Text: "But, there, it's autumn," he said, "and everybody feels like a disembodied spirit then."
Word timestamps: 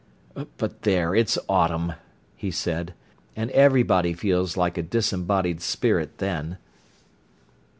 "But, 0.57 0.81
there, 0.81 1.13
it's 1.13 1.37
autumn," 1.47 1.93
he 2.35 2.49
said, 2.49 2.95
"and 3.35 3.51
everybody 3.51 4.13
feels 4.13 4.57
like 4.57 4.75
a 4.79 4.81
disembodied 4.81 5.61
spirit 5.61 6.17
then." 6.17 6.57